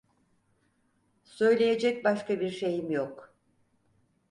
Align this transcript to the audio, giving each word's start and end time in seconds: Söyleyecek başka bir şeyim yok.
Söyleyecek 1.23 2.03
başka 2.05 2.39
bir 2.39 2.49
şeyim 2.49 2.91
yok. 2.91 3.33